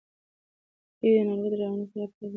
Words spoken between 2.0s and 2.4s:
لپاره بیړنۍ ده.